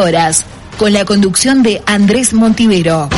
Horas, 0.00 0.44
con 0.78 0.92
la 0.92 1.04
conducción 1.04 1.64
de 1.64 1.82
Andrés 1.84 2.32
Montivero. 2.32 3.08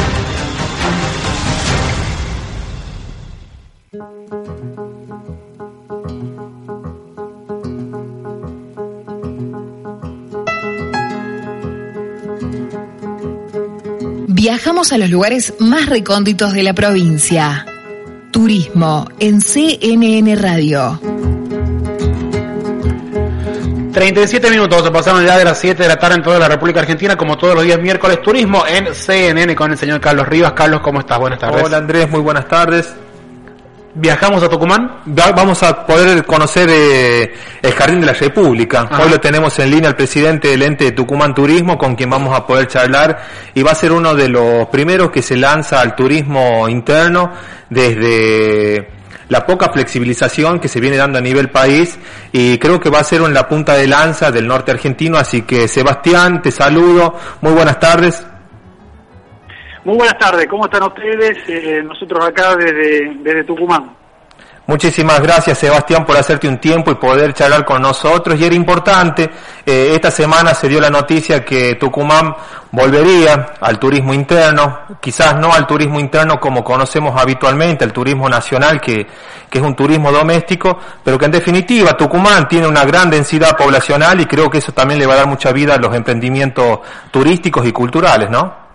Viajamos 14.28 14.94
a 14.94 14.96
los 14.96 15.10
lugares 15.10 15.52
más 15.58 15.84
recónditos 15.84 16.54
de 16.54 16.62
la 16.62 16.72
provincia. 16.72 17.66
Turismo 18.32 19.06
en 19.18 19.42
CNN 19.42 20.34
Radio. 20.36 21.09
37 23.92 24.50
minutos, 24.50 24.84
se 24.84 24.90
pasaron 24.90 25.24
ya 25.24 25.36
de 25.36 25.44
las 25.44 25.58
7 25.58 25.82
de 25.82 25.88
la 25.88 25.96
tarde 25.96 26.16
en 26.16 26.22
toda 26.22 26.38
la 26.38 26.48
República 26.48 26.80
Argentina, 26.80 27.16
como 27.16 27.36
todos 27.36 27.54
los 27.54 27.64
días 27.64 27.80
miércoles, 27.80 28.22
turismo 28.22 28.64
en 28.66 28.94
CNN 28.94 29.54
con 29.56 29.72
el 29.72 29.78
señor 29.78 30.00
Carlos 30.00 30.28
Rivas. 30.28 30.52
Carlos, 30.52 30.80
¿cómo 30.80 31.00
estás? 31.00 31.18
Buenas 31.18 31.38
tardes. 31.38 31.64
Hola 31.64 31.78
Andrés, 31.78 32.08
muy 32.08 32.20
buenas 32.20 32.46
tardes. 32.46 32.94
¿Viajamos 33.92 34.40
a 34.44 34.48
Tucumán? 34.48 35.00
Vamos 35.04 35.64
a 35.64 35.84
poder 35.84 36.24
conocer 36.24 36.68
eh, 36.70 37.34
el 37.60 37.72
Jardín 37.72 38.00
de 38.00 38.06
la 38.06 38.12
República. 38.12 38.88
Hoy 39.02 39.10
lo 39.10 39.18
tenemos 39.18 39.58
en 39.58 39.70
línea 39.70 39.88
el 39.88 39.96
presidente 39.96 40.48
del 40.48 40.62
ente 40.62 40.84
de 40.84 40.92
Tucumán 40.92 41.34
Turismo, 41.34 41.76
con 41.76 41.96
quien 41.96 42.08
vamos 42.08 42.36
a 42.36 42.46
poder 42.46 42.68
charlar, 42.68 43.20
y 43.52 43.64
va 43.64 43.72
a 43.72 43.74
ser 43.74 43.90
uno 43.90 44.14
de 44.14 44.28
los 44.28 44.68
primeros 44.68 45.10
que 45.10 45.22
se 45.22 45.36
lanza 45.36 45.80
al 45.80 45.96
turismo 45.96 46.68
interno 46.68 47.32
desde 47.68 48.99
la 49.30 49.46
poca 49.46 49.70
flexibilización 49.70 50.60
que 50.60 50.68
se 50.68 50.80
viene 50.80 50.98
dando 50.98 51.18
a 51.18 51.22
nivel 51.22 51.48
país 51.50 51.98
y 52.32 52.58
creo 52.58 52.78
que 52.78 52.90
va 52.90 52.98
a 52.98 53.04
ser 53.04 53.22
en 53.22 53.32
la 53.32 53.48
punta 53.48 53.74
de 53.74 53.86
lanza 53.86 54.30
del 54.30 54.46
norte 54.46 54.72
argentino, 54.72 55.16
así 55.16 55.42
que 55.42 55.66
Sebastián, 55.66 56.42
te 56.42 56.50
saludo, 56.50 57.14
muy 57.40 57.52
buenas 57.52 57.78
tardes. 57.78 58.26
Muy 59.84 59.96
buenas 59.96 60.18
tardes, 60.18 60.46
¿cómo 60.46 60.66
están 60.66 60.82
ustedes? 60.82 61.38
Eh, 61.48 61.80
nosotros 61.82 62.22
acá 62.26 62.54
desde, 62.56 63.14
desde 63.22 63.44
Tucumán. 63.44 63.99
Muchísimas 64.70 65.20
gracias 65.20 65.58
Sebastián 65.58 66.06
por 66.06 66.16
hacerte 66.16 66.46
un 66.46 66.58
tiempo 66.58 66.92
y 66.92 66.94
poder 66.94 67.34
charlar 67.34 67.64
con 67.64 67.82
nosotros. 67.82 68.38
Y 68.38 68.44
era 68.44 68.54
importante, 68.54 69.28
eh, 69.66 69.90
esta 69.96 70.12
semana 70.12 70.54
se 70.54 70.68
dio 70.68 70.80
la 70.80 70.88
noticia 70.88 71.44
que 71.44 71.74
Tucumán 71.74 72.36
volvería 72.70 73.54
al 73.60 73.80
turismo 73.80 74.14
interno, 74.14 74.82
quizás 75.00 75.34
no 75.34 75.52
al 75.52 75.66
turismo 75.66 75.98
interno 75.98 76.38
como 76.38 76.62
conocemos 76.62 77.20
habitualmente, 77.20 77.84
el 77.84 77.92
turismo 77.92 78.28
nacional 78.28 78.80
que, 78.80 79.08
que 79.50 79.58
es 79.58 79.64
un 79.64 79.74
turismo 79.74 80.12
doméstico, 80.12 80.78
pero 81.02 81.18
que 81.18 81.24
en 81.24 81.32
definitiva 81.32 81.96
Tucumán 81.96 82.46
tiene 82.46 82.68
una 82.68 82.84
gran 82.84 83.10
densidad 83.10 83.56
poblacional 83.56 84.20
y 84.20 84.26
creo 84.26 84.48
que 84.48 84.58
eso 84.58 84.70
también 84.70 85.00
le 85.00 85.06
va 85.06 85.14
a 85.14 85.16
dar 85.16 85.26
mucha 85.26 85.50
vida 85.50 85.74
a 85.74 85.78
los 85.78 85.92
emprendimientos 85.96 86.78
turísticos 87.10 87.66
y 87.66 87.72
culturales, 87.72 88.30
¿no? 88.30 88.69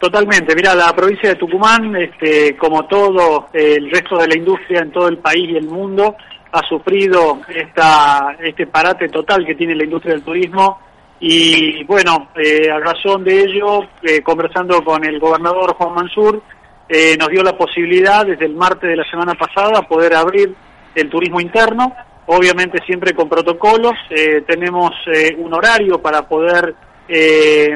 Totalmente, 0.00 0.54
mira, 0.56 0.74
la 0.74 0.96
provincia 0.96 1.28
de 1.28 1.34
Tucumán, 1.34 1.94
este, 1.94 2.56
como 2.56 2.86
todo 2.86 3.48
el 3.52 3.90
resto 3.90 4.16
de 4.16 4.28
la 4.28 4.34
industria 4.34 4.80
en 4.80 4.90
todo 4.90 5.08
el 5.08 5.18
país 5.18 5.50
y 5.50 5.56
el 5.56 5.66
mundo, 5.66 6.16
ha 6.52 6.66
sufrido 6.66 7.42
esta, 7.54 8.34
este 8.42 8.66
parate 8.66 9.10
total 9.10 9.44
que 9.44 9.54
tiene 9.54 9.74
la 9.74 9.84
industria 9.84 10.14
del 10.14 10.22
turismo. 10.22 10.78
Y 11.20 11.84
bueno, 11.84 12.30
eh, 12.34 12.70
a 12.70 12.78
razón 12.78 13.24
de 13.24 13.40
ello, 13.40 13.82
eh, 14.02 14.22
conversando 14.22 14.82
con 14.82 15.04
el 15.04 15.20
gobernador 15.20 15.74
Juan 15.74 15.94
Mansur, 15.94 16.42
eh, 16.88 17.14
nos 17.18 17.28
dio 17.28 17.42
la 17.42 17.58
posibilidad 17.58 18.24
desde 18.24 18.46
el 18.46 18.54
martes 18.54 18.88
de 18.88 18.96
la 18.96 19.04
semana 19.10 19.34
pasada 19.34 19.82
poder 19.82 20.14
abrir 20.14 20.54
el 20.94 21.10
turismo 21.10 21.42
interno, 21.42 21.94
obviamente 22.24 22.78
siempre 22.86 23.12
con 23.12 23.28
protocolos, 23.28 23.92
tenemos 24.46 24.92
un 25.36 25.52
horario 25.52 26.00
para 26.00 26.26
poder 26.26 26.74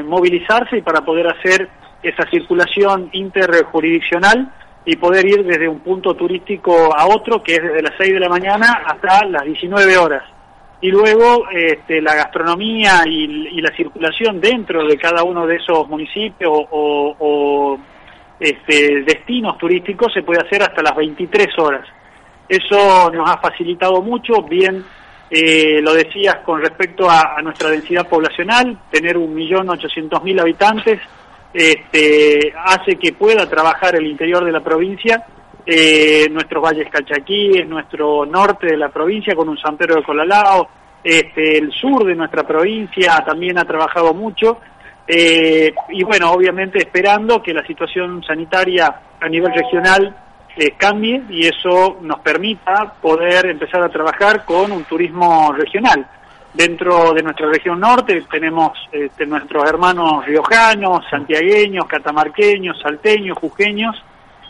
movilizarse 0.03 0.77
y 0.77 0.81
para 0.81 1.01
poder 1.01 1.27
hacer 1.27 1.69
esa 2.03 2.29
circulación 2.29 3.09
interjurisdiccional 3.13 4.51
y 4.85 4.95
poder 4.97 5.25
ir 5.25 5.43
desde 5.43 5.67
un 5.67 5.79
punto 5.79 6.13
turístico 6.13 6.95
a 6.95 7.07
otro, 7.07 7.41
que 7.41 7.55
es 7.55 7.63
desde 7.63 7.81
las 7.81 7.93
6 7.97 8.13
de 8.13 8.19
la 8.19 8.29
mañana 8.29 8.83
hasta 8.85 9.25
las 9.25 9.43
19 9.43 9.97
horas. 9.97 10.23
Y 10.81 10.91
luego 10.91 11.49
este, 11.49 12.01
la 12.01 12.13
gastronomía 12.13 13.03
y, 13.07 13.59
la 13.61 13.75
circulación 13.75 14.39
dentro 14.39 14.85
de 14.85 14.97
cada 14.97 15.23
uno 15.23 15.47
de 15.47 15.55
esos 15.55 15.87
municipios 15.89 16.51
o, 16.69 17.79
este, 18.39 19.01
destinos 19.03 19.57
turísticos 19.57 20.13
se 20.13 20.21
puede 20.21 20.45
hacer 20.45 20.61
hasta 20.61 20.83
las 20.83 20.95
23 20.95 21.47
horas. 21.57 21.87
Eso 22.47 23.09
nos 23.11 23.27
ha 23.27 23.37
facilitado 23.37 24.01
mucho, 24.03 24.43
bien 24.43 24.83
eh, 25.31 25.79
lo 25.81 25.95
decías 25.95 26.37
con 26.45 26.61
respecto 26.61 27.09
a, 27.09 27.35
a, 27.35 27.41
nuestra 27.41 27.71
densidad 27.71 28.07
poblacional, 28.07 28.77
tener 28.91 29.17
un 29.17 29.33
millón 29.33 29.67
ochocientos 29.69 30.21
mil 30.23 30.39
habitantes 30.39 30.99
este, 31.55 32.53
hace 32.65 32.97
que 32.97 33.13
pueda 33.13 33.49
trabajar 33.49 33.95
el 33.95 34.05
interior 34.05 34.43
de 34.43 34.51
la 34.51 34.59
provincia, 34.59 35.25
eh, 35.65 36.27
nuestros 36.29 36.61
valles 36.61 36.89
calchaquíes, 36.91 37.65
nuestro 37.65 38.25
norte 38.25 38.67
de 38.67 38.77
la 38.77 38.89
provincia 38.89 39.33
con 39.33 39.47
un 39.47 39.57
San 39.57 39.77
Pedro 39.77 39.95
de 39.95 40.03
Colalao, 40.03 40.67
este, 41.01 41.57
el 41.57 41.71
sur 41.71 42.03
de 42.05 42.13
nuestra 42.13 42.43
provincia 42.43 43.23
también 43.25 43.57
ha 43.57 43.63
trabajado 43.63 44.13
mucho. 44.13 44.59
Eh, 45.07 45.73
y 45.89 46.03
bueno, 46.03 46.31
obviamente 46.31 46.79
esperando 46.79 47.41
que 47.41 47.53
la 47.53 47.65
situación 47.65 48.21
sanitaria 48.23 48.93
a 49.21 49.29
nivel 49.29 49.53
regional 49.53 50.13
eh, 50.57 50.71
cambie 50.77 51.23
y 51.29 51.47
eso 51.47 51.99
nos 52.01 52.19
permita 52.19 52.95
poder 53.01 53.45
empezar 53.45 53.81
a 53.81 53.89
trabajar 53.89 54.43
con 54.43 54.73
un 54.73 54.83
turismo 54.83 55.53
regional. 55.53 56.05
Dentro 56.55 57.13
de 57.13 57.21
nuestra 57.21 57.47
región 57.47 57.79
norte 57.81 58.23
tenemos 58.31 58.71
este, 58.91 59.25
nuestros 59.25 59.67
hermanos 59.67 60.25
riojanos, 60.25 61.03
santiagueños, 61.09 61.85
catamarqueños, 61.85 62.79
salteños, 62.81 63.37
jujeños. 63.37 63.95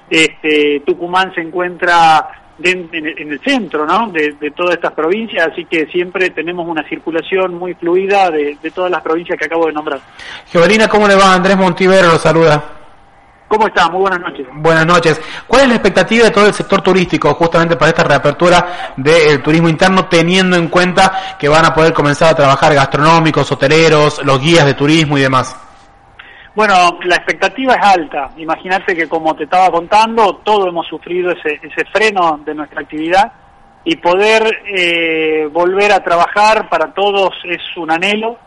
Este, 0.08 0.84
Tucumán 0.86 1.34
se 1.34 1.42
encuentra 1.42 2.28
en, 2.62 2.90
el 2.94 3.40
centro 3.42 3.86
¿no? 3.86 4.12
de, 4.12 4.52
todas 4.56 4.76
estas 4.76 4.94
provincias, 4.94 5.48
así 5.52 5.66
que 5.66 5.88
siempre 5.88 6.30
tenemos 6.30 6.68
una 6.68 6.88
circulación 6.88 7.56
muy 7.56 7.74
fluida 7.74 8.30
de, 8.30 8.58
de 8.62 8.72
todas 8.72 8.92
las 8.92 9.02
provincias 9.02 9.38
que 9.38 9.46
acabo 9.46 9.66
de 9.66 9.74
nombrar. 9.74 10.00
Georina, 10.48 10.88
¿cómo 10.88 11.08
le 11.08 11.16
va? 11.16 11.34
Andrés 11.34 11.58
Montivero 11.58 12.08
lo 12.08 12.20
saluda. 12.20 12.75
¿Cómo 13.48 13.68
está? 13.68 13.88
Muy 13.90 14.02
buenas 14.02 14.20
noches. 14.20 14.48
Buenas 14.54 14.86
noches. 14.86 15.22
¿Cuál 15.48 15.64
es 15.64 15.68
la 15.70 15.76
expectativa 15.76 16.26
de 16.26 16.32
todo 16.32 16.48
el 16.48 16.54
sector 16.54 16.82
turístico 16.82 17.34
justamente 17.36 17.76
para 17.76 17.90
esta 17.90 18.04
reapertura 18.04 18.94
del 18.98 19.42
turismo 19.44 19.70
interno, 19.70 20.06
teniendo 20.06 20.56
en 20.56 20.68
cuenta 20.68 21.38
que 21.38 21.48
van 21.48 21.64
a 21.64 21.74
poder 21.74 21.94
comenzar 21.94 22.30
a 22.32 22.36
trabajar 22.36 22.74
gastronómicos, 22.74 23.52
hoteleros, 23.52 24.24
los 24.26 24.42
guías 24.42 24.66
de 24.66 24.74
turismo 24.74 25.18
y 25.18 25.22
demás? 25.22 25.56
Bueno, 26.56 26.98
la 27.04 27.18
expectativa 27.18 27.76
es 27.76 27.86
alta. 27.86 28.32
Imagínate 28.38 28.96
que 28.96 29.08
como 29.08 29.36
te 29.36 29.44
estaba 29.44 29.70
contando, 29.70 30.38
todos 30.44 30.68
hemos 30.68 30.88
sufrido 30.88 31.32
ese, 31.32 31.60
ese 31.62 31.86
freno 31.94 32.40
de 32.44 32.56
nuestra 32.56 32.82
actividad 32.82 33.32
y 33.84 33.98
poder 33.98 34.62
eh, 34.66 35.48
volver 35.52 35.92
a 35.92 36.04
trabajar 36.04 36.68
para 36.70 36.92
todos 36.94 37.32
es 37.44 37.62
un 37.78 37.92
anhelo 37.92 38.40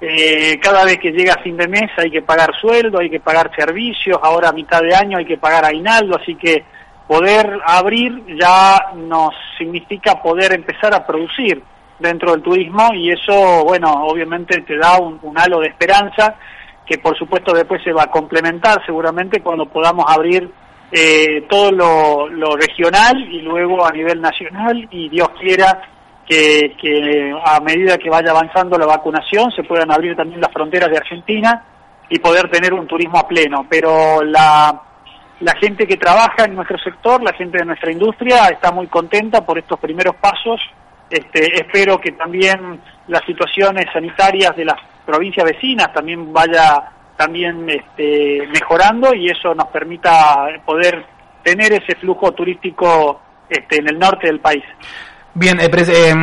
eh, 0.00 0.58
cada 0.60 0.84
vez 0.84 0.98
que 0.98 1.10
llega 1.10 1.40
fin 1.42 1.56
de 1.56 1.68
mes 1.68 1.90
hay 1.96 2.10
que 2.10 2.22
pagar 2.22 2.54
sueldo, 2.60 2.98
hay 2.98 3.08
que 3.08 3.20
pagar 3.20 3.50
servicios, 3.56 4.18
ahora 4.22 4.50
a 4.50 4.52
mitad 4.52 4.82
de 4.82 4.94
año 4.94 5.16
hay 5.16 5.24
que 5.24 5.38
pagar 5.38 5.64
aguinaldo, 5.64 6.18
así 6.20 6.34
que 6.34 6.64
poder 7.06 7.58
abrir 7.64 8.24
ya 8.38 8.92
nos 8.94 9.34
significa 9.56 10.20
poder 10.22 10.52
empezar 10.52 10.94
a 10.94 11.06
producir 11.06 11.62
dentro 11.98 12.32
del 12.32 12.42
turismo 12.42 12.92
y 12.92 13.10
eso, 13.10 13.64
bueno, 13.64 13.90
obviamente 14.06 14.60
te 14.62 14.76
da 14.76 14.98
un, 14.98 15.18
halo 15.34 15.60
de 15.60 15.68
esperanza 15.68 16.34
que 16.84 16.98
por 16.98 17.16
supuesto 17.16 17.54
después 17.54 17.82
se 17.82 17.92
va 17.92 18.04
a 18.04 18.10
complementar 18.10 18.84
seguramente 18.84 19.40
cuando 19.40 19.66
podamos 19.66 20.04
abrir 20.08 20.50
eh, 20.92 21.46
todo 21.48 21.72
lo, 21.72 22.28
lo 22.28 22.54
regional 22.54 23.16
y 23.32 23.40
luego 23.40 23.84
a 23.84 23.92
nivel 23.92 24.20
nacional 24.20 24.86
y 24.90 25.08
Dios 25.08 25.30
quiera 25.40 25.95
que, 26.26 27.34
a 27.44 27.60
medida 27.60 27.98
que 27.98 28.10
vaya 28.10 28.30
avanzando 28.30 28.78
la 28.78 28.86
vacunación 28.86 29.50
se 29.52 29.62
puedan 29.62 29.92
abrir 29.92 30.16
también 30.16 30.40
las 30.40 30.52
fronteras 30.52 30.90
de 30.90 30.98
Argentina 30.98 31.64
y 32.08 32.18
poder 32.18 32.50
tener 32.50 32.72
un 32.74 32.86
turismo 32.86 33.18
a 33.18 33.28
pleno. 33.28 33.66
Pero 33.68 34.22
la, 34.22 34.82
la 35.40 35.54
gente 35.56 35.86
que 35.86 35.96
trabaja 35.96 36.44
en 36.44 36.54
nuestro 36.54 36.78
sector, 36.78 37.22
la 37.22 37.32
gente 37.32 37.58
de 37.58 37.64
nuestra 37.64 37.92
industria, 37.92 38.48
está 38.48 38.72
muy 38.72 38.86
contenta 38.88 39.44
por 39.44 39.58
estos 39.58 39.78
primeros 39.78 40.16
pasos. 40.16 40.60
Este, 41.08 41.54
espero 41.60 42.00
que 42.00 42.12
también 42.12 42.80
las 43.06 43.24
situaciones 43.24 43.86
sanitarias 43.92 44.56
de 44.56 44.64
las 44.64 44.80
provincias 45.04 45.46
vecinas 45.46 45.92
también 45.92 46.32
vaya 46.32 46.90
también 47.16 47.68
este, 47.70 48.46
mejorando 48.52 49.14
y 49.14 49.30
eso 49.30 49.54
nos 49.54 49.68
permita 49.68 50.46
poder 50.64 51.04
tener 51.42 51.72
ese 51.72 51.94
flujo 51.94 52.32
turístico 52.32 53.20
este, 53.48 53.78
en 53.78 53.88
el 53.88 53.98
norte 53.98 54.26
del 54.26 54.40
país. 54.40 54.64
Bien, 55.38 55.60
eh, 55.60 55.68
eh, 55.70 56.14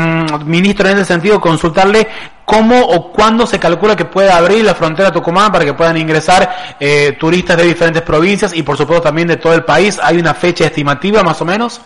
ministro, 0.43 0.89
en 0.89 0.95
ese 0.95 1.05
sentido, 1.05 1.39
consultarle 1.39 2.07
cómo 2.43 2.81
o 2.81 3.11
cuándo 3.11 3.45
se 3.45 3.59
calcula 3.59 3.95
que 3.95 4.05
puede 4.05 4.31
abrir 4.31 4.65
la 4.65 4.73
frontera 4.73 5.11
Tucumán 5.11 5.51
para 5.51 5.63
que 5.63 5.75
puedan 5.75 5.97
ingresar 5.97 6.49
eh, 6.79 7.15
turistas 7.19 7.55
de 7.57 7.65
diferentes 7.65 8.01
provincias 8.01 8.55
y, 8.55 8.63
por 8.63 8.75
supuesto, 8.75 9.03
también 9.03 9.27
de 9.27 9.37
todo 9.37 9.53
el 9.53 9.63
país. 9.63 9.99
¿Hay 10.01 10.17
una 10.17 10.33
fecha 10.33 10.65
estimativa, 10.65 11.21
más 11.21 11.39
o 11.43 11.45
menos? 11.45 11.79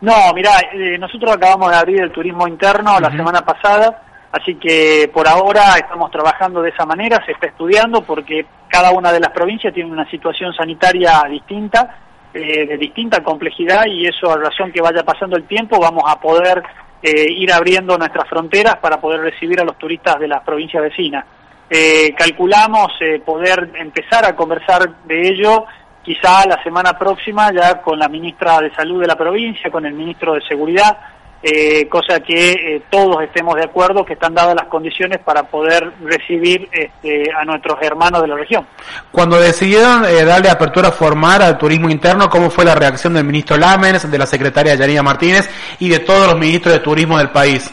No, 0.00 0.12
mira, 0.34 0.50
nosotros 0.98 1.36
acabamos 1.36 1.70
de 1.70 1.76
abrir 1.76 2.00
el 2.00 2.10
turismo 2.10 2.48
interno 2.48 2.98
la 2.98 3.12
semana 3.12 3.42
pasada, 3.42 4.02
así 4.32 4.56
que 4.56 5.08
por 5.14 5.28
ahora 5.28 5.76
estamos 5.76 6.10
trabajando 6.10 6.62
de 6.62 6.70
esa 6.70 6.84
manera, 6.84 7.24
se 7.24 7.30
está 7.30 7.46
estudiando 7.46 8.02
porque 8.02 8.44
cada 8.66 8.90
una 8.90 9.12
de 9.12 9.20
las 9.20 9.30
provincias 9.30 9.72
tiene 9.72 9.92
una 9.92 10.10
situación 10.10 10.52
sanitaria 10.52 11.22
distinta 11.30 11.96
eh, 12.34 12.66
de 12.66 12.76
distinta 12.76 13.22
complejidad 13.22 13.86
y 13.86 14.06
eso 14.06 14.30
a 14.30 14.36
razón 14.36 14.72
que 14.72 14.82
vaya 14.82 15.04
pasando 15.04 15.36
el 15.36 15.44
tiempo 15.44 15.78
vamos 15.78 16.02
a 16.06 16.20
poder 16.20 16.62
eh, 17.02 17.26
ir 17.30 17.52
abriendo 17.52 17.96
nuestras 17.96 18.28
fronteras 18.28 18.76
para 18.76 19.00
poder 19.00 19.20
recibir 19.20 19.60
a 19.60 19.64
los 19.64 19.78
turistas 19.78 20.18
de 20.18 20.28
las 20.28 20.42
provincias 20.42 20.82
vecinas. 20.82 21.24
Eh, 21.70 22.12
calculamos 22.16 22.92
poder 23.24 23.70
empezar 23.76 24.24
a 24.26 24.36
conversar 24.36 25.04
de 25.04 25.28
ello 25.28 25.64
quizá 26.02 26.46
la 26.46 26.62
semana 26.62 26.98
próxima 26.98 27.50
ya 27.52 27.80
con 27.80 27.98
la 27.98 28.08
ministra 28.08 28.60
de 28.60 28.74
Salud 28.74 29.00
de 29.00 29.06
la 29.06 29.16
provincia, 29.16 29.70
con 29.70 29.86
el 29.86 29.94
ministro 29.94 30.34
de 30.34 30.42
Seguridad, 30.42 30.98
eh, 31.46 31.86
cosa 31.90 32.20
que 32.20 32.52
eh, 32.52 32.82
todos 32.88 33.22
estemos 33.22 33.54
de 33.56 33.64
acuerdo 33.64 34.02
que 34.02 34.14
están 34.14 34.32
dadas 34.32 34.54
las 34.54 34.66
condiciones 34.68 35.18
para 35.18 35.42
poder 35.42 35.92
recibir 36.02 36.70
este, 36.72 37.24
a 37.36 37.44
nuestros 37.44 37.76
hermanos 37.82 38.22
de 38.22 38.28
la 38.28 38.36
región. 38.36 38.66
Cuando 39.12 39.38
decidieron 39.38 40.06
eh, 40.06 40.24
darle 40.24 40.48
apertura 40.48 40.90
formal 40.90 41.42
al 41.42 41.58
turismo 41.58 41.90
interno, 41.90 42.30
¿cómo 42.30 42.48
fue 42.48 42.64
la 42.64 42.74
reacción 42.74 43.12
del 43.12 43.24
ministro 43.24 43.58
Lamens, 43.58 44.10
de 44.10 44.16
la 44.16 44.24
secretaria 44.24 44.74
Yanina 44.74 45.02
Martínez 45.02 45.50
y 45.80 45.90
de 45.90 45.98
todos 45.98 46.28
los 46.28 46.38
ministros 46.38 46.72
de 46.72 46.80
turismo 46.80 47.18
del 47.18 47.28
país? 47.28 47.70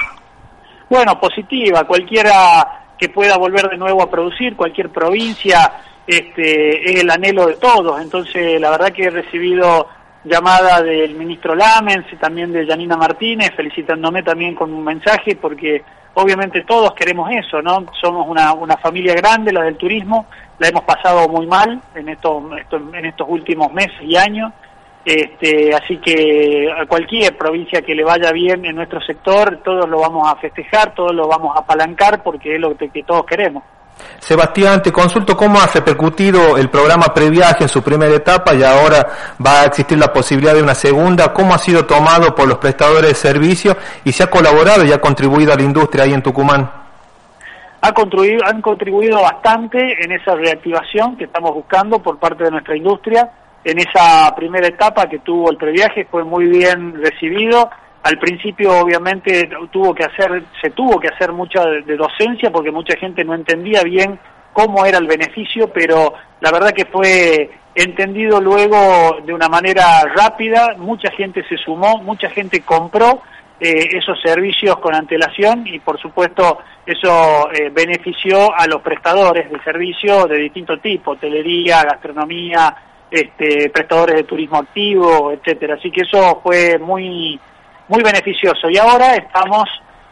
Bueno, 0.90 1.18
positiva. 1.18 1.86
Cualquiera 1.86 2.90
que 3.00 3.08
pueda 3.08 3.38
volver 3.38 3.70
de 3.70 3.78
nuevo 3.78 4.04
a 4.04 4.12
producir, 4.12 4.58
cualquier 4.58 4.90
provincia, 4.90 5.72
este, 6.06 6.92
es 6.92 7.00
el 7.00 7.10
anhelo 7.10 7.48
de 7.48 7.56
todos. 7.56 8.02
Entonces, 8.02 8.60
la 8.60 8.72
verdad 8.72 8.92
que 8.92 9.04
he 9.04 9.10
recibido 9.10 9.88
llamada 10.24 10.82
del 10.82 11.16
ministro 11.16 11.56
Lamens 11.56 12.06
y 12.12 12.16
también 12.16 12.52
de 12.52 12.66
Janina 12.66 12.96
Martínez, 12.96 13.52
felicitándome 13.56 14.24
también 14.24 14.56
con 14.56 14.72
un 14.72 14.84
mensaje, 14.84 15.36
porque 15.36 15.84
obviamente 16.14 16.64
todos 16.64 16.94
queremos 16.94 17.30
eso, 17.32 17.62
¿no? 17.62 17.86
Somos 18.00 18.28
una, 18.28 18.54
una 18.54 18.78
familia 18.78 19.16
grande, 19.16 19.52
la 19.52 19.64
del 19.64 19.78
turismo, 19.78 20.28
la 20.60 20.68
hemos 20.68 20.84
pasado 20.84 21.28
muy 21.28 21.48
mal 21.48 21.82
en 21.96 22.10
estos, 22.10 22.44
en 22.94 23.06
estos 23.06 23.28
últimos 23.30 23.74
meses 23.74 24.02
y 24.02 24.16
años, 24.16 24.54
este, 25.04 25.74
así 25.74 25.98
que 25.98 26.68
a 26.72 26.86
cualquier 26.86 27.36
provincia 27.36 27.82
que 27.82 27.96
le 27.96 28.04
vaya 28.04 28.32
bien 28.32 28.64
en 28.66 28.76
nuestro 28.76 29.02
sector, 29.02 29.62
todos 29.64 29.90
lo 29.90 30.00
vamos 30.00 30.30
a 30.30 30.36
festejar, 30.36 30.94
todos 30.94 31.16
lo 31.16 31.28
vamos 31.28 31.56
a 31.56 31.62
apalancar, 31.62 32.22
porque 32.22 32.56
es 32.56 32.62
lo 32.62 32.78
que 32.78 33.04
todos 33.04 33.26
queremos. 33.26 33.64
Sebastián, 34.20 34.84
te 34.84 34.92
consulto 34.92 35.36
cómo 35.36 35.60
ha 35.60 35.68
repercutido 35.68 36.56
el 36.58 36.70
programa 36.70 37.14
Previaje 37.14 37.64
en 37.64 37.70
su 37.70 37.82
primera 37.82 38.16
etapa 38.16 38.54
y 38.54 38.64
ahora 38.64 39.08
va 39.44 39.62
a 39.62 39.66
existir 39.66 39.98
la 39.98 40.14
posibilidad 40.14 40.54
de 40.54 40.62
una 40.62 40.76
segunda. 40.76 41.34
¿Cómo 41.34 41.56
ha 41.56 41.58
sido 41.58 41.86
tomado 41.86 42.36
por 42.36 42.48
los 42.48 42.60
prestadores 42.60 43.10
de 43.10 43.16
servicios 43.16 43.76
y 44.04 44.12
se 44.12 44.24
ha 44.24 44.30
colaborado 44.30 44.86
y 44.86 44.92
ha 44.92 45.02
contribuido 45.02 45.54
a 45.54 45.56
la 45.56 45.64
industria 45.64 46.04
ahí 46.04 46.14
en 46.14 46.22
Tucumán? 46.22 46.72
Ha 47.82 47.92
contribuido, 47.94 48.46
han 48.46 48.62
contribuido 48.62 49.22
bastante 49.22 50.04
en 50.04 50.12
esa 50.12 50.36
reactivación 50.36 51.18
que 51.18 51.24
estamos 51.24 51.56
buscando 51.56 51.98
por 51.98 52.20
parte 52.20 52.44
de 52.44 52.52
nuestra 52.52 52.78
industria. 52.78 53.32
En 53.64 53.80
esa 53.80 54.34
primera 54.36 54.68
etapa 54.68 55.08
que 55.08 55.20
tuvo 55.20 55.50
el 55.50 55.58
previaje 55.58 56.06
fue 56.06 56.24
muy 56.24 56.46
bien 56.46 56.94
recibido 57.02 57.72
al 58.04 58.18
principio 58.18 58.80
obviamente 58.80 59.50
tuvo 59.72 59.94
que 59.94 60.04
hacer, 60.04 60.44
se 60.62 60.72
tuvo 60.72 61.00
que 61.00 61.08
hacer 61.08 61.32
mucha 61.32 61.64
de, 61.66 61.96
docencia 61.96 62.52
porque 62.52 62.72
mucha 62.72 62.98
gente 62.98 63.24
no 63.24 63.36
entendía 63.36 63.84
bien 63.84 64.20
cómo 64.54 64.86
era 64.86 64.98
el 64.98 65.08
beneficio, 65.08 65.72
pero 65.72 66.14
la 66.40 66.52
verdad 66.52 66.72
que 66.72 66.86
fue 66.86 67.50
entendido 67.76 68.42
luego 68.42 69.18
de 69.24 69.34
una 69.34 69.48
manera 69.48 70.02
rápida, 70.16 70.76
mucha 70.78 71.12
gente 71.12 71.44
se 71.48 71.58
sumó, 71.58 72.00
mucha 72.00 72.30
gente 72.30 72.62
compró 72.62 73.22
eh, 73.60 73.90
esos 73.92 74.20
servicios 74.20 74.78
con 74.80 74.96
antelación 74.96 75.68
y 75.68 75.80
por 75.80 76.02
supuesto 76.02 76.58
eso 76.86 77.50
eh, 77.52 77.70
benefició 77.70 78.52
a 78.58 78.66
los 78.66 78.82
prestadores 78.82 79.50
de 79.50 79.62
servicios 79.62 80.28
de 80.28 80.38
distinto 80.38 80.80
tipo, 80.80 81.12
hotelería, 81.12 81.84
gastronomía, 81.84 82.76
este, 83.12 83.70
prestadores 83.70 84.16
de 84.16 84.24
turismo 84.24 84.58
activo, 84.58 85.32
etcétera. 85.32 85.76
Así 85.76 85.92
que 85.92 86.02
eso 86.02 86.42
fue 86.42 86.80
muy 86.80 87.40
muy 87.92 88.02
beneficioso. 88.02 88.70
Y 88.70 88.78
ahora 88.78 89.16
estamos 89.16 89.66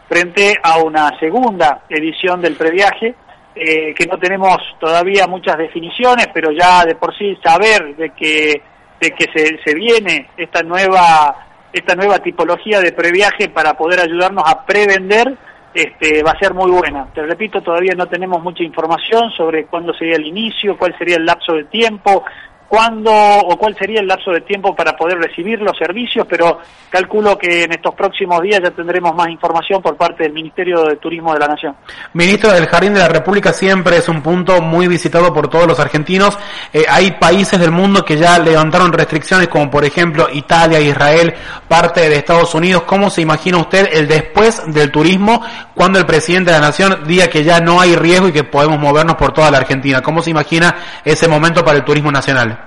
frente 0.07 0.55
a 0.61 0.79
una 0.79 1.17
segunda 1.17 1.83
edición 1.89 2.41
del 2.41 2.55
previaje, 2.55 3.15
eh, 3.55 3.93
que 3.95 4.05
no 4.05 4.17
tenemos 4.19 4.57
todavía 4.79 5.27
muchas 5.27 5.57
definiciones, 5.57 6.27
pero 6.33 6.51
ya 6.51 6.83
de 6.83 6.95
por 6.95 7.17
sí 7.17 7.37
saber 7.41 7.95
de 7.95 8.09
que, 8.11 8.61
de 8.99 9.11
que 9.11 9.25
se, 9.33 9.59
se 9.63 9.73
viene 9.73 10.29
esta 10.35 10.61
nueva, 10.61 11.47
esta 11.71 11.95
nueva 11.95 12.19
tipología 12.19 12.81
de 12.81 12.91
previaje 12.91 13.49
para 13.49 13.75
poder 13.75 14.01
ayudarnos 14.01 14.43
a 14.45 14.65
prevender, 14.65 15.37
este, 15.73 16.23
va 16.23 16.31
a 16.31 16.39
ser 16.39 16.53
muy 16.53 16.71
buena. 16.71 17.07
Te 17.13 17.21
repito, 17.21 17.61
todavía 17.61 17.93
no 17.95 18.07
tenemos 18.07 18.41
mucha 18.41 18.63
información 18.63 19.31
sobre 19.37 19.65
cuándo 19.65 19.93
sería 19.93 20.15
el 20.15 20.25
inicio, 20.25 20.77
cuál 20.77 20.97
sería 20.97 21.17
el 21.17 21.25
lapso 21.25 21.53
de 21.53 21.65
tiempo, 21.65 22.25
cuándo 22.69 23.11
o 23.11 23.57
cuál 23.57 23.75
sería 23.77 23.99
el 23.99 24.07
lapso 24.07 24.31
de 24.31 24.41
tiempo 24.41 24.75
para 24.75 24.95
poder 24.95 25.17
recibir 25.17 25.59
los 25.59 25.75
servicios, 25.75 26.25
pero 26.29 26.59
calculo 26.89 27.35
que 27.37 27.63
en 27.63 27.71
estos 27.71 27.95
próximos 27.95 28.41
días 28.43 28.61
ya 28.63 28.69
tendremos 28.69 29.15
más 29.15 29.27
información 29.29 29.81
por 29.81 29.97
parte 29.97 30.23
del 30.23 30.33
Ministerio 30.33 30.83
de 30.83 30.97
Turismo 30.97 31.33
de 31.33 31.39
la 31.39 31.47
Nación. 31.47 31.75
Ministro 32.13 32.51
del 32.51 32.67
Jardín 32.67 32.93
de 32.93 32.99
la 32.99 33.07
República 33.07 33.51
siempre 33.51 33.97
es 33.97 34.07
un 34.07 34.21
punto 34.21 34.61
muy 34.61 34.87
visitado 34.87 35.33
por 35.33 35.47
todos 35.47 35.65
los 35.65 35.79
argentinos. 35.79 36.37
Eh, 36.71 36.85
hay 36.87 37.11
países 37.11 37.59
del 37.59 37.71
mundo 37.71 38.05
que 38.05 38.17
ya 38.17 38.37
levantaron 38.37 38.93
restricciones, 38.93 39.47
como 39.47 39.71
por 39.71 39.83
ejemplo 39.83 40.27
Italia, 40.31 40.79
Israel, 40.79 41.33
parte 41.67 42.07
de 42.07 42.15
Estados 42.15 42.53
Unidos. 42.53 42.83
¿Cómo 42.83 43.09
se 43.09 43.21
imagina 43.21 43.57
usted 43.57 43.89
el 43.91 44.07
después 44.07 44.61
del 44.71 44.91
turismo 44.91 45.41
cuando 45.73 45.97
el 45.97 46.05
presidente 46.05 46.51
de 46.51 46.59
la 46.59 46.67
Nación 46.67 47.03
diga 47.07 47.27
que 47.27 47.43
ya 47.43 47.59
no 47.59 47.81
hay 47.81 47.95
riesgo 47.95 48.27
y 48.27 48.31
que 48.31 48.43
podemos 48.43 48.79
movernos 48.79 49.15
por 49.15 49.33
toda 49.33 49.49
la 49.49 49.57
Argentina? 49.57 50.01
¿Cómo 50.01 50.21
se 50.21 50.29
imagina 50.29 50.75
ese 51.03 51.27
momento 51.27 51.65
para 51.65 51.77
el 51.77 51.83
turismo 51.83 52.11
nacional? 52.11 52.58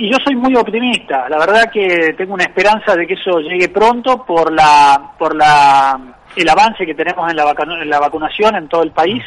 Y 0.00 0.08
yo 0.12 0.16
soy 0.24 0.36
muy 0.36 0.54
optimista, 0.54 1.28
la 1.28 1.38
verdad 1.38 1.72
que 1.72 2.14
tengo 2.16 2.34
una 2.34 2.44
esperanza 2.44 2.94
de 2.94 3.04
que 3.04 3.14
eso 3.14 3.40
llegue 3.40 3.68
pronto 3.68 4.24
por 4.24 4.52
la 4.52 5.10
por 5.18 5.34
la 5.34 5.98
el 6.36 6.48
avance 6.48 6.86
que 6.86 6.94
tenemos 6.94 7.28
en 7.28 7.36
la, 7.36 7.52
en 7.82 7.90
la 7.90 7.98
vacunación 7.98 8.54
en 8.54 8.68
todo 8.68 8.84
el 8.84 8.92
país. 8.92 9.24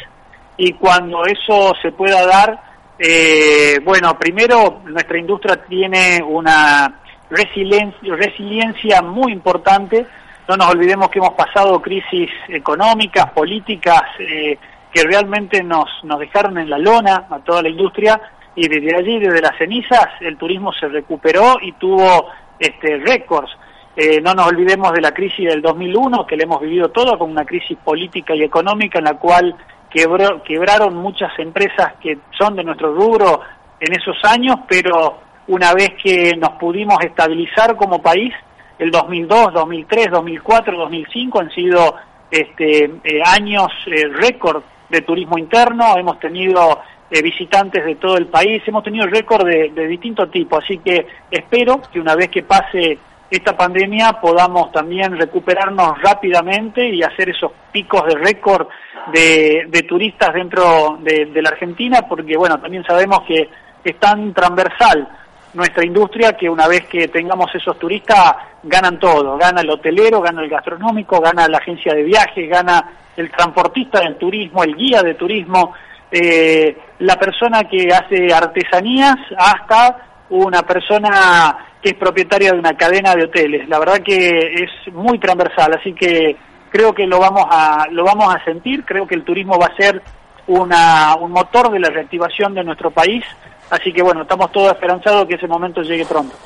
Y 0.56 0.72
cuando 0.72 1.26
eso 1.26 1.74
se 1.82 1.92
pueda 1.92 2.24
dar, 2.24 2.58
eh, 2.98 3.80
bueno, 3.84 4.18
primero 4.18 4.80
nuestra 4.86 5.18
industria 5.18 5.56
tiene 5.68 6.22
una 6.26 7.00
resiliencia, 7.28 8.16
resiliencia 8.16 9.02
muy 9.02 9.30
importante, 9.30 10.06
no 10.48 10.56
nos 10.56 10.68
olvidemos 10.68 11.10
que 11.10 11.18
hemos 11.18 11.34
pasado 11.34 11.82
crisis 11.82 12.30
económicas, 12.48 13.30
políticas, 13.32 14.04
eh, 14.18 14.58
que 14.90 15.02
realmente 15.02 15.62
nos, 15.62 15.90
nos 16.04 16.18
dejaron 16.18 16.56
en 16.56 16.70
la 16.70 16.78
lona 16.78 17.26
a 17.28 17.40
toda 17.40 17.60
la 17.60 17.68
industria 17.68 18.18
y 18.54 18.68
desde 18.68 18.96
allí, 18.96 19.18
desde 19.18 19.40
las 19.40 19.56
cenizas, 19.56 20.08
el 20.20 20.36
turismo 20.36 20.72
se 20.72 20.88
recuperó 20.88 21.56
y 21.60 21.72
tuvo 21.72 22.28
este, 22.58 22.98
récords. 22.98 23.50
Eh, 23.96 24.20
no 24.20 24.34
nos 24.34 24.48
olvidemos 24.48 24.92
de 24.92 25.00
la 25.00 25.12
crisis 25.12 25.48
del 25.48 25.62
2001, 25.62 26.26
que 26.26 26.36
le 26.36 26.44
hemos 26.44 26.60
vivido 26.60 26.90
todo 26.90 27.18
con 27.18 27.30
una 27.30 27.44
crisis 27.44 27.76
política 27.78 28.34
y 28.34 28.42
económica 28.42 28.98
en 28.98 29.04
la 29.04 29.18
cual 29.18 29.54
quebró, 29.90 30.42
quebraron 30.42 30.96
muchas 30.96 31.30
empresas 31.38 31.94
que 32.00 32.18
son 32.38 32.56
de 32.56 32.64
nuestro 32.64 32.94
rubro 32.94 33.40
en 33.80 33.92
esos 33.92 34.16
años, 34.24 34.56
pero 34.68 35.18
una 35.48 35.74
vez 35.74 35.90
que 36.02 36.36
nos 36.36 36.50
pudimos 36.52 36.98
estabilizar 37.04 37.76
como 37.76 38.00
país, 38.00 38.32
el 38.78 38.90
2002, 38.90 39.52
2003, 39.52 40.10
2004, 40.10 40.78
2005 40.78 41.40
han 41.40 41.50
sido 41.50 41.94
este, 42.30 42.84
eh, 43.04 43.22
años 43.24 43.68
eh, 43.86 44.08
récord 44.08 44.62
de 44.88 45.02
turismo 45.02 45.38
interno, 45.38 45.96
hemos 45.96 46.18
tenido 46.18 46.80
visitantes 47.20 47.84
de 47.84 47.96
todo 47.96 48.16
el 48.16 48.26
país, 48.26 48.62
hemos 48.66 48.82
tenido 48.82 49.06
récord 49.06 49.46
de, 49.46 49.70
de 49.70 49.86
distinto 49.86 50.28
tipo, 50.28 50.56
así 50.56 50.78
que 50.78 51.06
espero 51.30 51.82
que 51.92 52.00
una 52.00 52.14
vez 52.14 52.30
que 52.30 52.42
pase 52.42 52.98
esta 53.30 53.56
pandemia 53.56 54.20
podamos 54.20 54.70
también 54.72 55.18
recuperarnos 55.18 56.00
rápidamente 56.02 56.88
y 56.88 57.02
hacer 57.02 57.30
esos 57.30 57.50
picos 57.72 58.04
de 58.06 58.14
récord 58.14 58.68
de, 59.12 59.66
de, 59.68 59.82
turistas 59.82 60.34
dentro 60.34 60.98
de, 61.00 61.26
de, 61.26 61.42
la 61.42 61.48
Argentina, 61.48 62.02
porque 62.08 62.36
bueno, 62.36 62.60
también 62.60 62.84
sabemos 62.84 63.22
que 63.26 63.48
es 63.84 63.98
tan 63.98 64.32
transversal 64.34 65.08
nuestra 65.54 65.84
industria 65.84 66.36
que 66.36 66.48
una 66.48 66.68
vez 66.68 66.86
que 66.86 67.08
tengamos 67.08 67.54
esos 67.54 67.78
turistas 67.78 68.36
ganan 68.62 68.98
todo, 68.98 69.36
gana 69.36 69.60
el 69.60 69.70
hotelero, 69.70 70.20
gana 70.20 70.42
el 70.42 70.48
gastronómico, 70.48 71.20
gana 71.20 71.48
la 71.48 71.58
agencia 71.58 71.94
de 71.94 72.02
viajes, 72.02 72.48
gana 72.48 72.90
el 73.16 73.30
transportista 73.30 74.00
del 74.00 74.16
turismo, 74.16 74.62
el 74.64 74.74
guía 74.74 75.02
de 75.02 75.14
turismo, 75.14 75.74
eh, 76.12 76.76
la 76.98 77.16
persona 77.16 77.64
que 77.64 77.88
hace 77.88 78.32
artesanías 78.32 79.16
hasta 79.36 80.24
una 80.28 80.62
persona 80.62 81.66
que 81.80 81.90
es 81.90 81.94
propietaria 81.94 82.52
de 82.52 82.58
una 82.58 82.76
cadena 82.76 83.14
de 83.14 83.24
hoteles. 83.24 83.68
La 83.68 83.78
verdad 83.78 84.00
que 84.04 84.54
es 84.54 84.92
muy 84.92 85.18
transversal, 85.18 85.74
así 85.74 85.94
que 85.94 86.36
creo 86.70 86.94
que 86.94 87.06
lo 87.06 87.18
vamos 87.18 87.44
a 87.50 87.86
lo 87.90 88.04
vamos 88.04 88.34
a 88.34 88.44
sentir, 88.44 88.84
creo 88.84 89.06
que 89.06 89.14
el 89.14 89.24
turismo 89.24 89.58
va 89.58 89.66
a 89.66 89.76
ser 89.76 90.02
una, 90.46 91.16
un 91.16 91.32
motor 91.32 91.70
de 91.70 91.80
la 91.80 91.88
reactivación 91.88 92.54
de 92.54 92.64
nuestro 92.64 92.90
país, 92.90 93.24
así 93.70 93.92
que 93.92 94.02
bueno, 94.02 94.22
estamos 94.22 94.52
todos 94.52 94.72
esperanzados 94.72 95.26
que 95.26 95.34
ese 95.34 95.46
momento 95.46 95.82
llegue 95.82 96.04
pronto. 96.04 96.36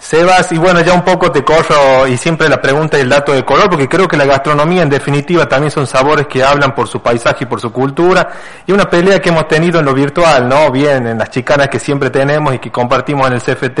Sebas, 0.00 0.50
y 0.50 0.56
bueno, 0.56 0.80
ya 0.80 0.94
un 0.94 1.02
poco 1.02 1.30
te 1.30 1.44
corro 1.44 2.08
y 2.08 2.16
siempre 2.16 2.48
la 2.48 2.58
pregunta 2.58 2.96
y 2.96 3.02
el 3.02 3.10
dato 3.10 3.32
de 3.32 3.44
color, 3.44 3.68
porque 3.68 3.86
creo 3.86 4.08
que 4.08 4.16
la 4.16 4.24
gastronomía 4.24 4.82
en 4.82 4.88
definitiva 4.88 5.46
también 5.46 5.70
son 5.70 5.86
sabores 5.86 6.26
que 6.26 6.42
hablan 6.42 6.74
por 6.74 6.88
su 6.88 7.02
paisaje 7.02 7.44
y 7.44 7.46
por 7.46 7.60
su 7.60 7.70
cultura, 7.70 8.30
y 8.66 8.72
una 8.72 8.88
pelea 8.88 9.20
que 9.20 9.28
hemos 9.28 9.46
tenido 9.46 9.78
en 9.78 9.84
lo 9.84 9.92
virtual, 9.92 10.48
¿no? 10.48 10.70
Bien, 10.70 11.06
en 11.06 11.18
las 11.18 11.28
chicanas 11.28 11.68
que 11.68 11.78
siempre 11.78 12.08
tenemos 12.08 12.54
y 12.54 12.58
que 12.58 12.70
compartimos 12.70 13.26
en 13.26 13.34
el 13.34 13.42
CFT, 13.42 13.80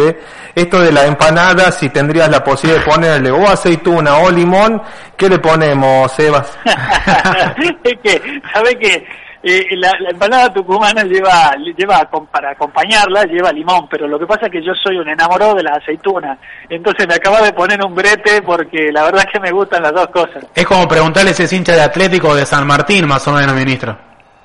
esto 0.54 0.80
de 0.82 0.92
la 0.92 1.06
empanada, 1.06 1.72
si 1.72 1.88
tendrías 1.88 2.28
la 2.28 2.44
posibilidad 2.44 2.84
de 2.84 2.90
ponerle 2.90 3.30
o 3.30 3.48
aceituna 3.48 4.18
o 4.18 4.30
limón, 4.30 4.82
¿qué 5.16 5.26
le 5.26 5.38
ponemos, 5.38 6.12
Sebas? 6.12 6.58
¿sabe? 8.52 9.06
Eh, 9.42 9.74
la, 9.76 9.90
empanada 10.10 10.52
tucumana 10.52 11.02
lleva, 11.04 11.54
lleva 11.74 12.06
para 12.30 12.50
acompañarla, 12.50 13.24
lleva 13.24 13.50
limón, 13.50 13.88
pero 13.88 14.06
lo 14.06 14.18
que 14.18 14.26
pasa 14.26 14.46
es 14.46 14.52
que 14.52 14.62
yo 14.62 14.74
soy 14.74 14.98
un 14.98 15.08
enamorado 15.08 15.54
de 15.54 15.62
la 15.62 15.76
aceituna. 15.76 16.36
Entonces 16.68 17.08
me 17.08 17.14
acaba 17.14 17.40
de 17.40 17.52
poner 17.54 17.82
un 17.82 17.94
brete 17.94 18.42
porque 18.42 18.92
la 18.92 19.04
verdad 19.04 19.24
es 19.26 19.32
que 19.32 19.40
me 19.40 19.50
gustan 19.50 19.82
las 19.82 19.94
dos 19.94 20.08
cosas. 20.08 20.44
Es 20.54 20.66
como 20.66 20.86
preguntarle 20.86 21.32
si 21.32 21.44
es 21.44 21.52
hincha 21.54 21.72
de 21.72 21.82
Atlético 21.82 22.34
de 22.34 22.44
San 22.44 22.66
Martín, 22.66 23.08
más 23.08 23.26
o 23.28 23.32
menos, 23.32 23.54
ministro. 23.54 23.96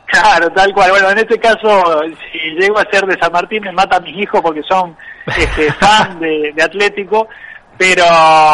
Claro, 0.06 0.50
tal 0.52 0.72
cual. 0.74 0.92
Bueno, 0.92 1.10
en 1.10 1.18
este 1.18 1.40
caso, 1.40 2.02
si 2.32 2.40
llego 2.52 2.80
a 2.80 2.90
ser 2.90 3.06
de 3.06 3.20
San 3.20 3.34
Martín, 3.34 3.64
me 3.64 3.74
mata 3.74 3.98
a 3.98 4.00
mis 4.00 4.16
hijos 4.18 4.40
porque 4.42 4.62
son 4.64 4.96
este, 5.26 5.74
fan 5.80 6.22
de, 6.22 6.54
Atlético. 6.64 7.28
Pero, 7.78 8.06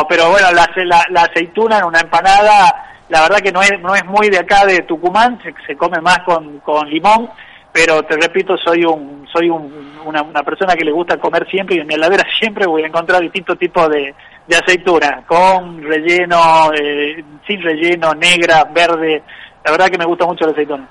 pero 0.09 0.31
bueno, 0.31 0.47
la, 0.51 0.67
la 1.11 1.21
aceituna 1.21 1.77
en 1.77 1.83
una 1.83 1.99
empanada 1.99 2.90
la 3.11 3.23
verdad 3.23 3.39
que 3.39 3.51
no 3.51 3.61
es, 3.61 3.79
no 3.81 3.93
es 3.93 4.05
muy 4.05 4.29
de 4.29 4.39
acá 4.39 4.65
de 4.65 4.83
Tucumán, 4.83 5.37
se, 5.67 5.75
come 5.75 5.99
más 5.99 6.19
con, 6.19 6.59
con 6.59 6.89
limón, 6.89 7.29
pero 7.71 8.01
te 8.03 8.15
repito, 8.15 8.57
soy 8.57 8.85
un 8.85 9.27
soy 9.31 9.49
una, 9.49 10.21
una, 10.21 10.43
persona 10.43 10.75
que 10.75 10.85
le 10.85 10.91
gusta 10.91 11.17
comer 11.17 11.47
siempre 11.49 11.75
y 11.75 11.79
en 11.79 11.87
mi 11.87 11.93
heladera 11.93 12.25
siempre 12.39 12.65
voy 12.65 12.83
a 12.83 12.87
encontrar 12.87 13.21
distintos 13.21 13.59
tipos 13.59 13.89
de, 13.89 14.15
de 14.47 15.23
con 15.27 15.83
relleno, 15.83 16.71
eh, 16.73 17.23
sin 17.45 17.61
relleno, 17.61 18.13
negra, 18.13 18.63
verde. 18.73 19.23
La 19.63 19.71
verdad 19.71 19.89
que 19.89 19.97
me 19.97 20.05
gusta 20.05 20.25
mucho 20.25 20.45
la 20.45 20.51
aceituna. 20.51 20.87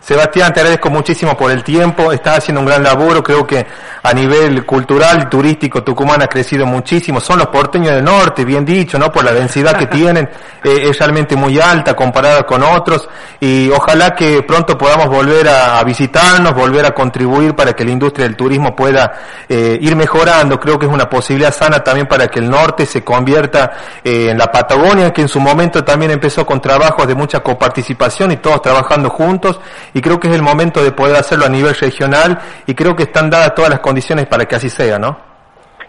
Sebastián, 0.00 0.52
te 0.54 0.60
agradezco 0.60 0.88
muchísimo 0.88 1.36
por 1.36 1.50
el 1.50 1.62
tiempo, 1.62 2.10
estás 2.10 2.38
haciendo 2.38 2.60
un 2.60 2.66
gran 2.66 2.82
laburo, 2.82 3.22
creo 3.22 3.46
que 3.46 3.66
a 4.02 4.14
nivel 4.14 4.64
cultural, 4.64 5.28
turístico, 5.28 5.84
Tucumán 5.84 6.22
ha 6.22 6.26
crecido 6.26 6.64
muchísimo, 6.64 7.20
son 7.20 7.38
los 7.38 7.48
porteños 7.48 7.94
del 7.94 8.02
norte, 8.02 8.46
bien 8.46 8.64
dicho, 8.64 8.98
¿no? 8.98 9.12
Por 9.12 9.24
la 9.24 9.32
densidad 9.32 9.76
que 9.76 9.86
tienen, 9.98 10.28
eh, 10.64 10.88
es 10.88 10.98
realmente 10.98 11.36
muy 11.36 11.60
alta 11.60 11.94
comparada 11.94 12.44
con 12.44 12.62
otros, 12.62 13.08
y 13.40 13.68
ojalá 13.68 14.14
que 14.14 14.42
pronto 14.42 14.78
podamos 14.78 15.08
volver 15.08 15.46
a, 15.48 15.84
visitarnos, 15.84 16.54
volver 16.54 16.86
a 16.86 16.92
contribuir 16.92 17.54
para 17.54 17.74
que 17.74 17.84
la 17.84 17.90
industria 17.90 18.26
del 18.26 18.36
turismo 18.36 18.74
pueda 18.74 19.12
eh, 19.48 19.78
ir 19.82 19.94
mejorando, 19.96 20.58
creo 20.58 20.78
que 20.78 20.86
es 20.86 20.92
una 20.92 21.10
posibilidad 21.10 21.54
sana 21.54 21.84
también 21.84 22.06
para 22.06 22.28
que 22.28 22.38
el 22.38 22.48
norte 22.48 22.86
se 22.86 23.04
convierta 23.04 23.72
eh, 24.02 24.30
en 24.30 24.38
la 24.38 24.50
Patagonia, 24.50 25.12
que 25.12 25.20
en 25.20 25.28
su 25.28 25.40
momento 25.40 25.84
también 25.84 26.10
empezó 26.10 26.46
con 26.46 26.58
trabajos 26.58 27.06
de 27.06 27.14
mucha 27.14 27.40
coparticipación 27.40 28.32
y 28.32 28.38
todos 28.38 28.62
trabajando 28.62 29.10
juntos, 29.10 29.60
y 29.94 30.00
creo 30.00 30.18
que 30.18 30.28
es 30.28 30.34
el 30.34 30.42
momento 30.42 30.82
de 30.82 30.92
poder 30.92 31.16
hacerlo 31.16 31.46
a 31.46 31.48
nivel 31.48 31.74
regional 31.74 32.38
y 32.66 32.74
creo 32.74 32.94
que 32.94 33.04
están 33.04 33.30
dadas 33.30 33.54
todas 33.54 33.70
las 33.70 33.80
condiciones 33.80 34.26
para 34.26 34.44
que 34.44 34.56
así 34.56 34.68
sea, 34.68 34.98
¿no? 34.98 35.30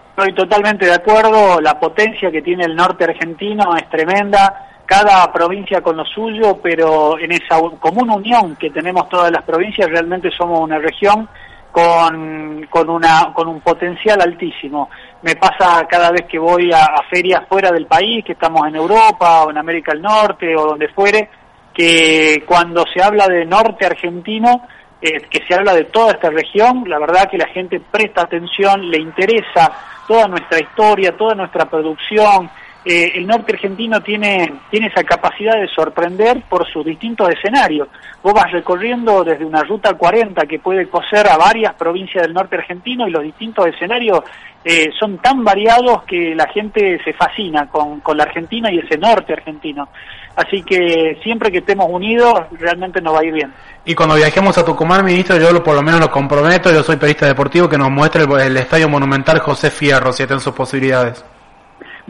Estoy 0.10 0.36
totalmente 0.36 0.86
de 0.86 0.94
acuerdo, 0.94 1.60
la 1.62 1.80
potencia 1.80 2.30
que 2.32 2.42
tiene 2.42 2.66
el 2.66 2.76
norte 2.76 3.06
argentino 3.06 3.76
es 3.76 3.90
tremenda, 3.90 4.68
cada 4.86 5.32
provincia 5.32 5.82
con 5.82 5.96
lo 5.98 6.06
suyo, 6.06 6.60
pero 6.62 7.18
en 7.18 7.32
esa 7.32 7.60
común 7.80 8.10
unión 8.10 8.56
que 8.58 8.70
tenemos 8.70 9.08
todas 9.10 9.32
las 9.32 9.44
provincias 9.44 9.90
realmente 9.90 10.30
somos 10.38 10.60
una 10.60 10.78
región 10.80 11.30
con, 11.72 12.68
con, 12.70 12.90
una, 12.90 13.32
con 13.34 13.48
un 13.48 13.62
potencial 13.62 14.22
altísimo. 14.22 14.90
Me 15.22 15.36
pasa 15.36 15.88
cada 15.88 16.12
vez 16.12 16.26
que 16.30 16.38
voy 16.38 16.72
a, 16.74 16.84
a 16.84 17.04
ferias 17.10 17.44
fuera 17.48 17.72
del 17.72 17.86
país, 17.86 18.26
que 18.26 18.34
estamos 18.34 18.68
en 18.68 18.76
Europa 18.76 19.44
o 19.44 19.52
en 19.52 19.58
América 19.58 19.94
del 19.94 20.02
Norte 20.02 20.56
o 20.56 20.66
donde 20.66 20.90
fuere, 20.90 21.30
que 21.74 22.44
cuando 22.46 22.86
se 22.94 23.02
habla 23.02 23.28
de 23.28 23.46
norte 23.46 23.86
argentino, 23.86 24.68
eh, 25.02 25.22
que 25.30 25.44
se 25.48 25.54
habla 25.54 25.74
de 25.74 25.86
toda 25.86 26.12
esta 26.12 26.30
región, 26.30 26.84
la 26.88 27.00
verdad 27.00 27.30
que 27.30 27.38
la 27.38 27.48
gente 27.48 27.80
presta 27.80 28.22
atención, 28.24 28.90
le 28.90 29.00
interesa 29.00 29.72
toda 30.08 30.28
nuestra 30.28 30.60
historia, 30.60 31.16
toda 31.18 31.36
nuestra 31.36 31.66
producción. 31.66 32.50
Eh, 32.84 33.12
el 33.16 33.28
norte 33.28 33.54
argentino 33.54 34.02
tiene, 34.02 34.54
tiene 34.72 34.88
esa 34.88 35.04
capacidad 35.04 35.60
de 35.60 35.68
sorprender 35.68 36.42
por 36.50 36.68
sus 36.68 36.84
distintos 36.84 37.30
escenarios. 37.30 37.88
Vos 38.24 38.34
vas 38.34 38.52
recorriendo 38.52 39.24
desde 39.24 39.46
una 39.46 39.62
ruta 39.64 39.94
40 39.94 40.48
que 40.48 40.58
puede 40.58 40.90
coser 40.90 41.28
a 41.28 41.38
varias 41.38 41.76
provincias 41.76 42.24
del 42.24 42.34
norte 42.34 42.56
argentino 42.56 43.08
y 43.08 43.12
los 43.12 43.22
distintos 43.22 43.68
escenarios 43.68 44.22
eh, 44.66 44.90
son 45.00 45.20
tan 45.20 45.44
variados 45.44 46.04
que 46.04 46.34
la 46.34 46.48
gente 46.48 47.00
se 47.04 47.14
fascina 47.14 47.68
con, 47.68 48.00
con 48.00 48.18
la 48.18 48.24
Argentina 48.24 48.72
y 48.72 48.80
ese 48.80 48.98
norte 48.98 49.34
argentino. 49.34 49.88
Así 50.36 50.64
que 50.64 51.20
siempre 51.22 51.52
que 51.52 51.60
estemos 51.60 51.88
unidos, 51.90 52.34
realmente 52.52 53.02
nos 53.02 53.14
va 53.14 53.20
a 53.20 53.26
ir 53.26 53.34
bien. 53.34 53.54
Y 53.86 53.94
cuando 53.94 54.16
viajemos 54.16 54.58
a 54.58 54.66
Tucumán, 54.66 55.04
ministro, 55.06 55.38
yo 55.38 55.64
por 55.64 55.76
lo 55.76 55.82
menos 55.84 56.00
lo 56.00 56.10
comprometo, 56.10 56.72
yo 56.72 56.82
soy 56.84 56.96
periodista 56.96 57.28
deportivo, 57.28 57.68
que 57.68 57.78
nos 57.78 57.92
muestre 57.92 58.24
el, 58.24 58.58
Estadio 58.58 58.88
Monumental 58.90 59.40
José 59.40 59.70
Fierro, 59.70 60.14
si 60.14 60.24
en 60.24 60.40
sus 60.40 60.54
posibilidades. 60.54 61.26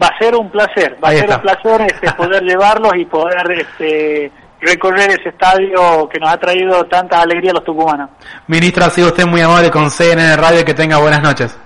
Va 0.02 0.08
a 0.08 0.18
ser 0.18 0.34
un 0.34 0.50
placer, 0.50 0.98
va 1.02 1.10
a 1.10 1.12
ser 1.12 1.30
un 1.30 1.40
placer 1.40 1.80
este, 1.82 2.12
poder 2.16 2.42
llevarlos 2.42 2.92
y 2.96 3.04
poder 3.04 3.52
este, 3.52 4.32
recorrer 4.60 5.10
ese 5.10 5.28
estadio 5.28 6.08
que 6.08 6.18
nos 6.18 6.30
ha 6.30 6.38
traído 6.38 6.84
tanta 6.86 7.20
alegría 7.20 7.52
a 7.52 7.54
los 7.54 7.64
tucumanos. 7.64 8.10
Ministra, 8.48 8.86
ha 8.86 8.90
sido 8.90 9.08
usted 9.08 9.26
muy 9.26 9.40
amable 9.40 9.70
con 9.70 9.90
CNN 9.90 10.36
Radio 10.36 10.60
y 10.60 10.64
que 10.64 10.74
tenga 10.74 10.98
buenas 10.98 11.22
noches. 11.22 11.56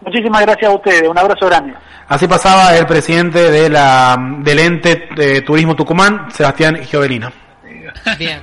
Muchísimas 0.00 0.40
gracias 0.40 0.70
a 0.70 0.74
ustedes, 0.74 1.06
un 1.06 1.18
abrazo 1.18 1.46
grande. 1.46 1.74
Así 2.08 2.26
pasaba 2.26 2.74
el 2.76 2.86
presidente 2.86 3.50
de 3.50 3.68
la, 3.68 4.16
del 4.38 4.58
ente 4.58 5.08
de 5.14 5.42
Turismo 5.42 5.76
Tucumán, 5.76 6.28
Sebastián 6.30 6.76
Giovelino. 6.82 7.30
Bien. 8.18 8.40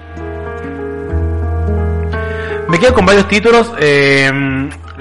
Me 2.67 2.79
quedo 2.79 2.93
con 2.93 3.05
varios 3.05 3.27
títulos. 3.27 3.73
Eh, 3.79 4.29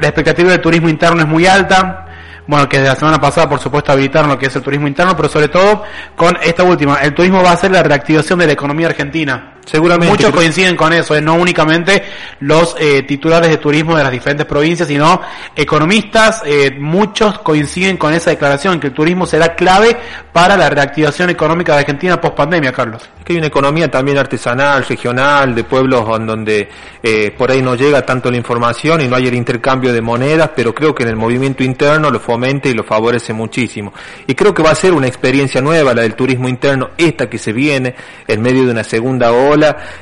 la 0.01 0.09
expectativa 0.09 0.51
del 0.51 0.61
turismo 0.61 0.89
interno 0.89 1.21
es 1.21 1.29
muy 1.29 1.47
alta 1.47 2.06
bueno, 2.47 2.69
que 2.69 2.79
desde 2.79 2.91
la 2.91 2.97
semana 2.97 3.21
pasada, 3.21 3.49
por 3.49 3.59
supuesto, 3.59 3.93
habilitaron 3.93 4.31
lo 4.31 4.39
que 4.39 4.47
es 4.47 4.57
el 4.57 4.63
turismo 4.63 4.87
interno, 4.87 5.17
pero 5.17 5.29
sobre 5.29 5.49
todo 5.49 5.83
con 6.15 6.37
esta 6.43 6.63
última. 6.63 6.97
El 6.97 7.15
turismo 7.15 7.43
va 7.43 7.53
a 7.53 7.57
ser 7.57 7.73
la 7.73 7.83
reactivación 7.83 8.39
de 8.39 8.47
la 8.47 8.53
economía 8.53 8.87
argentina. 8.89 9.56
Seguramente. 9.67 10.13
Muchos 10.13 10.31
coinciden 10.31 10.77
con 10.77 10.93
eso, 10.93 11.21
no 11.21 11.35
únicamente 11.35 12.05
los 12.39 12.77
eh, 12.79 13.03
titulares 13.03 13.51
de 13.51 13.57
turismo 13.57 13.97
de 13.97 14.05
las 14.05 14.13
diferentes 14.13 14.47
provincias, 14.47 14.87
sino 14.87 15.21
economistas, 15.57 16.43
eh, 16.47 16.71
muchos 16.79 17.41
coinciden 17.41 17.97
con 17.97 18.15
esa 18.15 18.31
declaración, 18.31 18.79
que 18.79 18.87
el 18.87 18.93
turismo 18.93 19.27
será 19.27 19.57
clave 19.57 19.97
para 20.33 20.57
la 20.57 20.71
reactivación 20.71 21.31
económica 21.31 21.73
de 21.73 21.81
Argentina 21.81 22.21
post 22.21 22.37
pandemia, 22.37 22.71
Carlos. 22.73 23.03
Es 23.19 23.25
que 23.25 23.33
hay 23.33 23.39
una 23.39 23.49
economía 23.49 23.91
también 23.91 24.19
artesanal, 24.19 24.85
regional, 24.85 25.53
de 25.53 25.65
pueblos 25.65 26.07
donde 26.25 26.69
eh, 27.03 27.35
por 27.37 27.51
ahí 27.51 27.61
no 27.61 27.75
llega 27.75 28.03
tanto 28.03 28.31
la 28.31 28.37
información 28.37 29.01
y 29.01 29.09
no 29.09 29.17
hay 29.17 29.27
el 29.27 29.35
intercambio 29.35 29.93
de 29.93 30.01
monedas, 30.01 30.51
pero 30.55 30.73
creo 30.73 30.95
que 30.95 31.03
en 31.03 31.09
el 31.09 31.17
movimiento 31.17 31.65
interno 31.65 32.09
lo 32.11 32.21
fomenta 32.21 32.69
y 32.69 32.75
lo 32.75 32.85
favorece 32.85 33.33
muchísimo. 33.33 33.93
Y 34.29 34.35
creo 34.37 34.55
que 34.55 34.63
va 34.63 34.71
a 34.71 34.77
ser 34.77 34.93
una 34.93 35.09
experiencia 35.09 35.61
nueva 35.61 35.93
la 35.93 36.03
del 36.03 36.15
turismo 36.15 36.49
interno, 36.49 36.91
esta 36.97 37.29
que 37.29 37.39
se 37.39 37.53
viene 37.53 37.97
en 38.29 38.41
medio 38.41 38.65
de 38.65 38.71
una 38.71 38.85
segunda 38.85 39.33
ola 39.33 39.56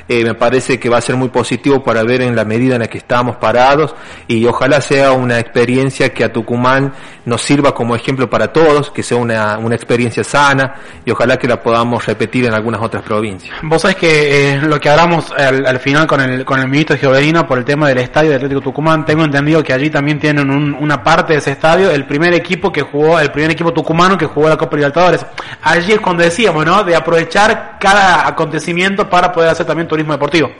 eh, 0.08 0.25
me 0.25 0.34
parece 0.34 0.78
que 0.78 0.88
va 0.88 0.99
a 0.99 1.00
ser 1.00 1.16
muy 1.16 1.28
positivo 1.28 1.82
para 1.82 2.02
ver 2.02 2.23
en 2.23 2.34
la 2.34 2.44
medida 2.44 2.75
en 2.75 2.80
la 2.80 2.88
que 2.88 2.99
estamos 2.99 3.37
parados 3.37 3.94
y 4.26 4.44
ojalá 4.46 4.80
sea 4.80 5.12
una 5.12 5.38
experiencia 5.38 6.12
que 6.12 6.25
a 6.25 6.32
Tucumán 6.32 6.92
nos 7.25 7.42
sirva 7.42 7.75
como 7.75 7.96
ejemplo 7.96 8.28
para 8.28 8.52
todos, 8.52 8.90
que 8.90 9.02
sea 9.02 9.16
una, 9.16 9.58
una 9.58 9.75
experiencia 9.75 10.25
sana 10.25 10.75
y 11.04 11.11
ojalá 11.11 11.38
que 11.38 11.49
la 11.49 11.61
podamos 11.61 12.04
repetir 12.06 12.46
en 12.46 12.54
algunas 12.54 12.80
otras 12.82 13.02
provincias. 13.02 13.56
Vos 13.62 13.82
sabés 13.82 13.96
que 13.96 14.54
eh, 14.54 14.61
lo 14.61 14.78
que 14.80 14.88
hablamos 14.88 15.32
al, 15.32 15.78
final 15.80 16.06
con 16.06 16.20
el, 16.20 16.44
con 16.44 16.61
el 16.61 16.68
ministro 16.68 16.96
Gioverino 16.96 17.46
por 17.46 17.58
el 17.58 17.64
tema 17.64 17.88
del 17.88 17.99
estadio 17.99 18.30
de 18.30 18.37
Atlético 18.37 18.61
Tucumán, 18.61 19.04
tengo 19.04 19.25
entendido 19.25 19.62
que 19.62 19.73
allí 19.73 19.90
también 19.90 20.18
tienen 20.18 20.50
una 20.50 21.02
parte 21.02 21.32
de 21.32 21.38
ese 21.38 21.52
estadio, 21.52 21.90
el 21.90 22.06
primer 22.06 22.34
equipo 22.34 22.70
que 22.73 22.82
jugó, 22.82 23.18
el 23.18 23.30
primer 23.30 23.50
equipo 23.50 23.73
tucumano 23.73 24.16
que 24.18 24.26
jugó 24.26 24.49
la 24.49 24.56
Copa 24.56 24.76
Libertadores. 24.76 25.25
Allí 25.62 25.92
es 25.92 26.00
cuando 26.00 26.23
decíamos, 26.23 26.64
¿no? 26.64 26.84
De 26.84 26.94
aprovechar 26.94 27.76
cada 27.78 28.26
acontecimiento 28.26 29.08
para 29.08 29.32
poder 29.45 29.53
hacer 29.53 29.67
también 29.67 29.87
turismo 29.87 30.13
deportivo. 30.13 30.51